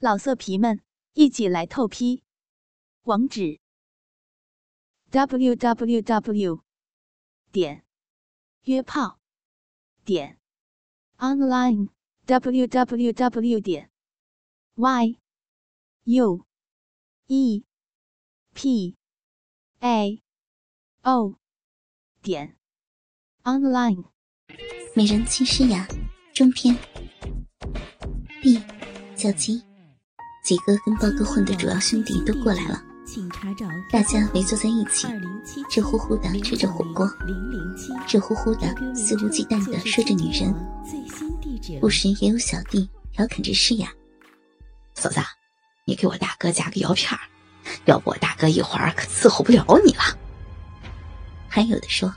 [0.00, 0.80] 老色皮们，
[1.14, 2.22] 一起来透批！
[3.02, 3.58] 网址
[5.10, 6.62] ：w w w
[7.50, 7.84] 点
[8.62, 9.18] 约炮
[10.04, 10.38] 点
[11.16, 11.88] online
[12.26, 13.90] w w w 点
[14.76, 15.18] y
[16.04, 16.46] u
[17.26, 17.64] e
[18.54, 18.96] p
[19.80, 20.22] a
[21.02, 21.34] o
[22.22, 22.56] 点
[23.42, 24.04] online。
[24.94, 25.88] 美人妻诗雅
[26.32, 26.76] 中篇
[28.40, 28.62] ，B
[29.16, 29.64] 小吉。
[30.48, 32.82] 几个跟豹哥混的主要兄弟都过来了，
[33.92, 35.06] 大家围坐在一起，
[35.70, 37.06] 热乎乎的吃着火锅，
[38.10, 40.54] 热乎乎的肆无忌惮的说着女人，
[41.82, 43.92] 不时也有小弟调侃着诗雅
[44.96, 45.20] ：“嫂子，
[45.84, 47.14] 你给我大哥夹个腰片
[47.84, 50.02] 要不我大哥一会儿可伺候不了你了。”
[51.46, 52.10] 还有的说：“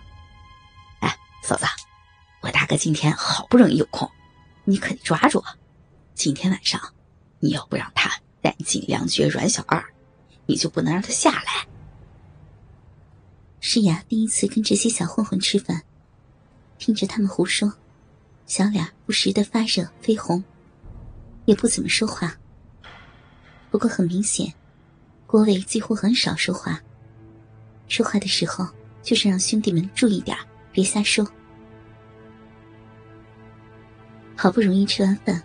[1.02, 1.14] 哎，
[1.44, 1.66] 嫂子，
[2.42, 4.10] 我大哥今天好不容易有空，
[4.64, 5.54] 你可得抓住啊，
[6.16, 6.80] 今天晚上。”
[7.44, 9.84] 你要不让他弹尽量绝阮小二，
[10.46, 11.68] 你就不能让他下来。
[13.60, 15.84] 诗雅第一次跟这些小混混吃饭，
[16.78, 17.74] 听着他们胡说，
[18.46, 20.44] 小脸不时的发热绯红，
[21.46, 22.36] 也不怎么说话。
[23.70, 24.54] 不过很明显，
[25.28, 26.82] 郭伟几乎很少说话。
[27.88, 28.68] 说话的时候，
[29.04, 30.36] 就是让兄弟们注意点，
[30.72, 31.26] 别瞎说。
[34.36, 35.42] 好不容易吃完饭。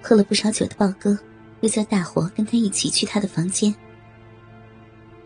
[0.00, 1.18] 喝了不少酒的豹哥，
[1.64, 3.74] 又叫大伙跟他一起去他的房间。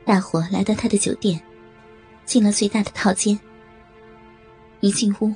[0.04, 1.42] 大伙来到他的酒店，
[2.24, 3.36] 进了最大的套间。
[4.78, 5.34] 一进屋，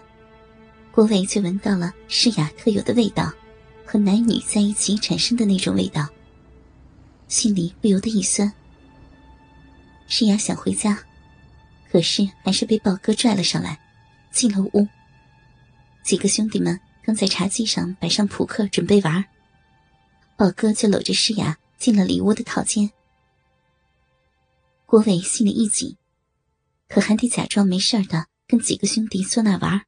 [0.93, 3.33] 郭伟就闻到了诗雅特有的味道，
[3.85, 6.07] 和男女在一起产生的那种味道，
[7.27, 8.51] 心里不由得一酸。
[10.07, 10.97] 诗雅想回家，
[11.91, 13.77] 可是还是被豹哥拽了上来，
[14.31, 14.87] 进了屋。
[16.05, 19.25] 几个兄弟们刚在茶几上摆上扑克，准备玩。
[20.43, 22.91] 宝哥就搂着诗雅进了里屋的套间。
[24.87, 25.97] 郭伟心里一紧，
[26.89, 29.87] 可还得假装没事的跟几个兄弟坐那玩。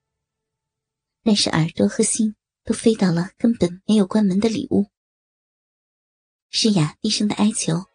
[1.25, 4.87] 但是耳朵和心都飞到了根本没有关门的里屋。
[6.51, 7.87] 诗雅低声的哀求，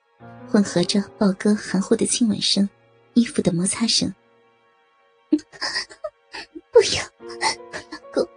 [0.49, 2.69] 混合着豹哥含糊的亲吻声、
[3.13, 4.13] 衣服的摩擦声
[6.73, 7.03] ：“不要，
[7.39, 8.27] 老公，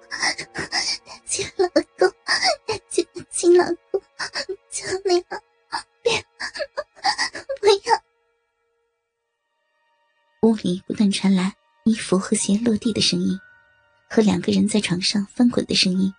[1.26, 1.66] 亲，老
[1.98, 2.08] 公，
[2.88, 3.76] 亲，亲老公
[10.52, 11.54] 屋里不断传来
[11.84, 13.40] 衣服和鞋落地的声音，
[14.10, 16.12] 和两个人在床上翻滚的声音，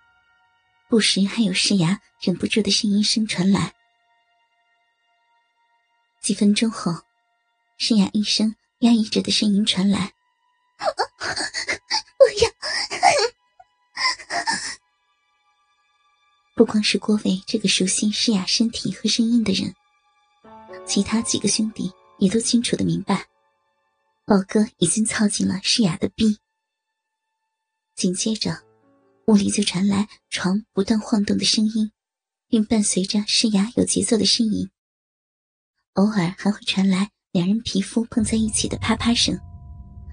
[0.88, 3.72] 不时还有诗雅忍不住的呻吟声传来。
[6.20, 6.92] 几分钟后，
[7.78, 10.12] 诗雅一声压抑着的声音传来
[12.18, 12.50] ：“不要！”
[16.56, 19.72] 不光是郭伟这个熟悉诗雅身体和声音的人，
[20.84, 23.26] 其他几个兄弟也都清楚的明白，
[24.26, 26.38] 宝哥已经操进了诗雅的逼。
[27.94, 28.62] 紧接着，
[29.26, 31.92] 屋里就传来床不断晃动的声音，
[32.48, 34.70] 并伴随着诗雅有节奏的呻吟，
[35.92, 39.38] 偶尔还会传来两人皮肤碰在一起的啪啪声，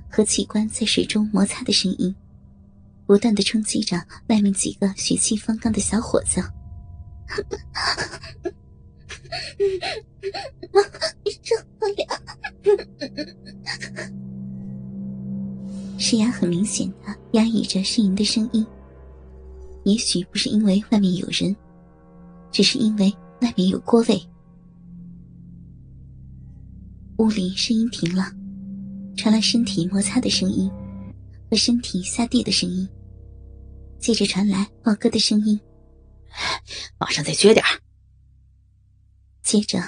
[0.09, 2.13] 和器官在水中摩擦的声音。
[3.07, 6.41] 不断的冲击着外面几个血气方刚的小伙子，
[11.43, 12.20] 受不了！
[15.97, 18.65] 诗雅很明显的压抑着呻吟的声音，
[19.83, 21.55] 也许不是因为外面有人，
[22.51, 24.19] 只是因为外面有郭伟。
[27.17, 28.31] 屋里声音停了，
[29.15, 30.69] 传来身体摩擦的声音
[31.49, 32.87] 和身体下地的声音。
[33.99, 35.59] 接着传来豹哥的声音
[36.97, 37.63] ：“马上再撅点
[39.43, 39.79] 接着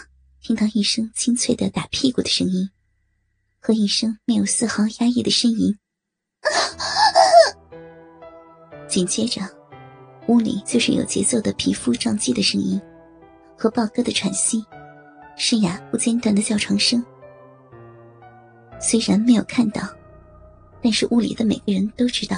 [0.44, 2.70] 听到一声清脆的打屁股的声音，
[3.62, 5.74] 和一声没有丝毫压抑的呻吟。
[8.90, 9.42] 紧接着，
[10.28, 12.80] 屋里就是有节奏的皮肤撞击的声音，
[13.58, 14.62] 和豹哥的喘息，
[15.38, 17.02] 诗雅不间断的叫床声。
[18.82, 19.88] 虽然没有看到，
[20.82, 22.36] 但是屋里的每个人都知道。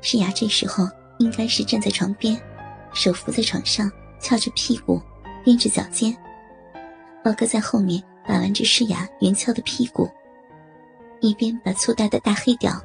[0.00, 0.88] 诗雅这时候
[1.18, 2.40] 应该是站在床边，
[2.94, 4.98] 手扶在床上，翘着屁股，
[5.44, 6.16] 踮着脚尖。
[7.26, 10.08] 豹哥在后面把玩着诗雅圆翘的屁股，
[11.20, 12.80] 一边把粗大的大黑屌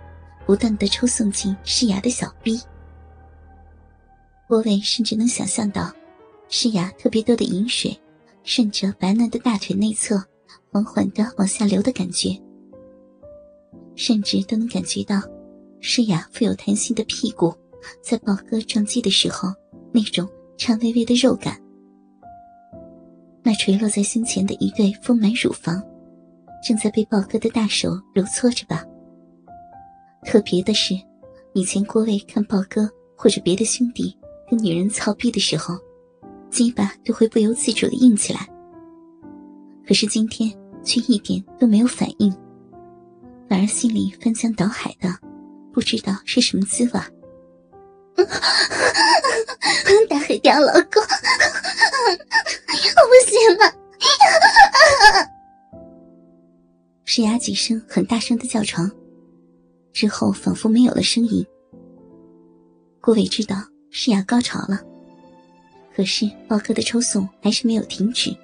[0.47, 2.59] 不断的抽送进诗雅的小臂。
[4.47, 5.93] 郭伟甚至能想象到，
[6.49, 7.95] 诗雅特别多的饮水
[8.43, 10.19] 顺着白嫩的大腿内侧
[10.71, 12.35] 缓缓的往下流的感觉，
[13.93, 15.21] 甚至都能感觉到。
[15.81, 17.53] 诗雅富有弹性的屁股，
[18.01, 19.53] 在豹哥撞击的时候，
[19.91, 20.27] 那种
[20.57, 21.61] 颤巍巍的肉感，
[23.43, 25.81] 那垂落在胸前的一对丰满乳房，
[26.67, 28.83] 正在被豹哥的大手揉搓着吧。
[30.23, 30.93] 特别的是，
[31.53, 34.15] 以前郭卫看豹哥或者别的兄弟
[34.49, 35.75] 跟女人操逼的时候，
[36.49, 38.47] 鸡巴都会不由自主的硬起来。
[39.87, 40.51] 可是今天
[40.83, 42.31] 却一点都没有反应，
[43.49, 45.09] 反而心里翻江倒海的，
[45.73, 46.99] 不知道是什么滋味。
[50.09, 51.01] 大黑屌老公，
[52.91, 53.73] 我不行了！
[57.05, 58.89] 诗雅几声很大声的叫床，
[59.93, 61.45] 之后仿佛没有了声音。
[62.99, 63.55] 郭伟知道
[63.89, 64.79] 诗雅高潮了，
[65.95, 68.35] 可是豹哥的抽送还是没有停止，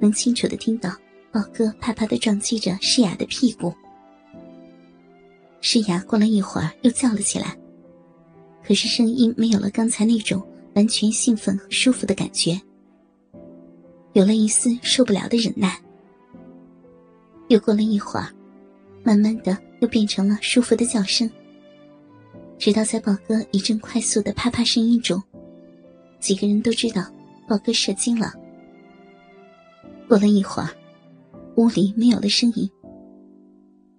[0.00, 0.90] 能清楚的听到
[1.30, 3.74] 豹哥啪啪的撞击着诗雅的屁股。
[5.60, 7.56] 诗雅过了一会儿又叫了起来。
[8.64, 10.42] 可是声音没有了刚才那种
[10.74, 12.60] 完全兴奋和舒服的感觉，
[14.12, 15.78] 有了一丝受不了的忍耐。
[17.48, 18.28] 又过了一会儿，
[19.02, 21.28] 慢慢的又变成了舒服的叫声。
[22.58, 25.20] 直到在宝哥一阵快速的啪啪声音中，
[26.20, 27.04] 几个人都知道
[27.48, 28.32] 宝哥射精了。
[30.08, 30.70] 过了一会儿，
[31.56, 32.70] 屋里没有了声音。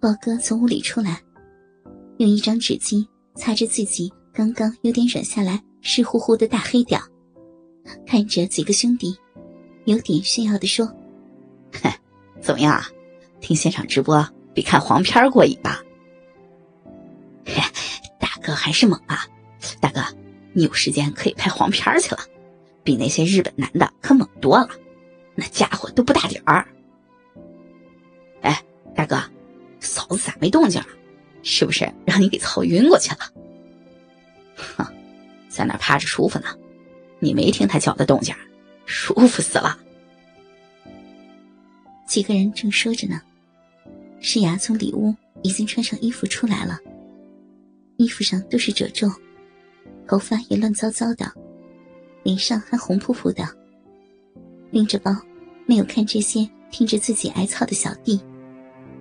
[0.00, 1.20] 宝哥从屋里出来，
[2.16, 3.06] 用一张纸巾
[3.36, 4.12] 擦着自己。
[4.34, 7.00] 刚刚有点软下来、湿乎乎的大黑屌，
[8.04, 9.16] 看着几个兄弟，
[9.84, 10.84] 有点炫耀的说
[11.80, 11.88] ：“哼，
[12.40, 12.84] 怎么样啊？
[13.40, 15.80] 听现场直播比看黄片过瘾吧？”
[17.46, 17.62] 嘿
[18.18, 19.24] 大哥还是猛啊！
[19.80, 20.00] 大哥，
[20.52, 22.20] 你有时间可以拍黄片去了，
[22.82, 24.70] 比那些日本男的可猛多了，
[25.36, 26.66] 那家伙都不大点儿。
[28.40, 28.60] 哎，
[28.96, 29.22] 大哥，
[29.78, 30.88] 嫂子咋没动静了？
[31.44, 33.18] 是不是让你给操晕过去了？
[35.54, 36.46] 在那趴着舒服呢，
[37.20, 38.34] 你没听他叫的动静，
[38.86, 39.78] 舒服死了。
[42.08, 43.22] 几个人正说着呢，
[44.20, 46.80] 诗雅从里屋已经穿上衣服出来了，
[47.98, 49.08] 衣服上都是褶皱，
[50.08, 51.32] 头发也乱糟糟的，
[52.24, 53.48] 脸上还红扑扑的，
[54.72, 55.16] 拎着包，
[55.66, 58.20] 没有看这些听着自己挨操的小弟，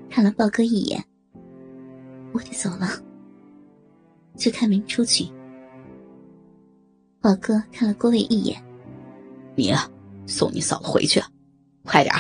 [0.07, 1.03] 看了豹哥一眼，
[2.31, 3.01] 我得走了，
[4.37, 5.27] 就开门出去。
[7.23, 8.61] 宝哥看了郭伟一眼，
[9.55, 9.89] 你啊，
[10.27, 11.23] 送你嫂子回去，
[11.85, 12.13] 快点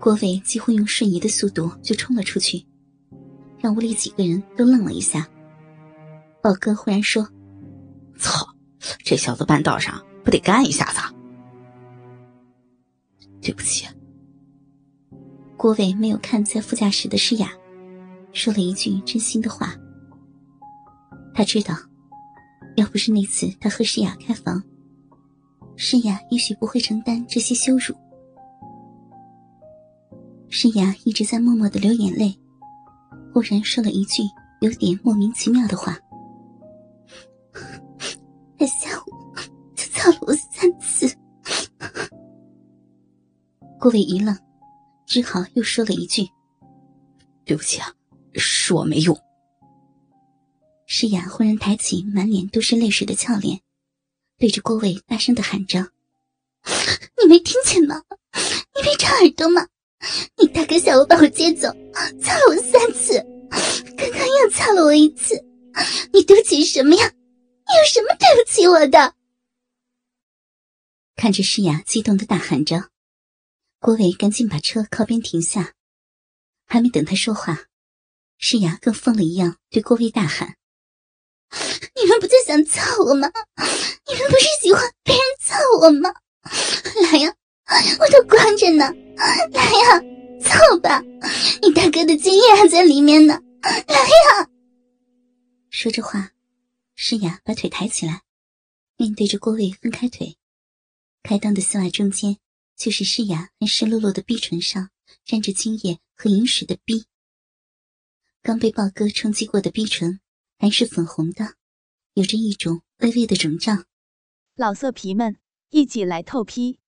[0.00, 2.66] 郭伟几乎用瞬移的速度就冲了出去，
[3.60, 5.28] 让屋里几个人都愣了一下。
[6.42, 7.24] 宝哥忽然说
[8.18, 8.44] ：“操，
[9.04, 10.98] 这小子半道上不得干一下子？”
[13.40, 13.86] 对不起。
[15.56, 17.52] 郭伟没有看在副驾驶的诗雅，
[18.32, 19.72] 说了一句真心的话。
[21.32, 21.76] 他知道。
[22.80, 24.62] 要不是那次他和诗雅开房，
[25.76, 27.94] 诗雅也许不会承担这些羞辱。
[30.48, 32.34] 诗雅一直在默默的流眼泪，
[33.34, 34.22] 忽然说了一句
[34.62, 35.94] 有点莫名其妙的话
[38.58, 39.12] ：“他下午
[39.76, 41.06] 就操了我三次。”
[43.78, 44.34] 郭伟一愣，
[45.04, 46.26] 只好又说了一句
[47.44, 47.92] ：“对不起啊，
[48.32, 49.14] 是我没用。”
[50.92, 53.60] 诗雅忽然抬起满脸都是泪水的俏脸，
[54.38, 55.92] 对着郭伟大声的喊着
[57.22, 58.02] ：“你没听见吗？
[58.74, 59.68] 你没长耳朵吗？
[60.36, 61.68] 你大哥下午把我接走，
[62.20, 63.24] 操了我三次，
[63.96, 65.36] 刚刚又操了我一次，
[66.12, 67.06] 你对不起什么呀？
[67.06, 69.14] 你有什么对不起我的？”
[71.14, 72.90] 看着诗雅激动的大喊着，
[73.78, 75.72] 郭伟赶紧把车靠边停下，
[76.66, 77.66] 还没等他说话，
[78.38, 80.56] 诗雅更疯了一样对郭伟大喊。
[81.96, 83.30] 你们不就想操我吗？
[84.06, 86.12] 你们不是喜欢别人操我吗？
[87.12, 87.34] 来呀，
[87.98, 88.90] 我都关着呢，
[89.52, 90.00] 来呀，
[90.42, 91.02] 操吧！
[91.62, 94.48] 你大哥的精液还在里面呢，来呀！
[95.70, 96.32] 说着话，
[96.94, 98.22] 诗雅把腿抬起来，
[98.96, 100.36] 面对着郭卫分开腿，
[101.22, 102.38] 开裆的丝袜中间
[102.76, 104.90] 就是诗雅那湿漉漉的逼唇上
[105.24, 107.04] 沾着精液和饮水的逼，
[108.42, 110.20] 刚被豹哥冲击过的逼唇。
[110.60, 111.56] 还是粉红的，
[112.12, 113.86] 有着一种微微的肿胀。
[114.56, 115.40] 老色皮们，
[115.70, 116.78] 一起来透批！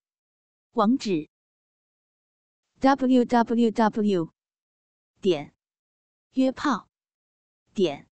[0.73, 1.27] 网址
[2.79, 4.31] ：w w w
[5.19, 5.55] 点
[6.33, 6.87] 约炮
[7.73, 8.07] 点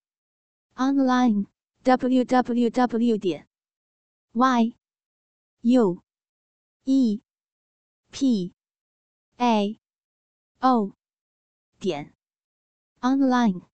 [0.73, 1.45] online
[1.83, 3.47] w w w 点
[4.31, 4.75] y
[5.61, 6.03] u
[6.85, 7.21] e
[8.09, 8.55] p
[9.37, 9.79] a
[10.57, 10.95] o
[11.79, 12.15] 点
[13.01, 13.70] online。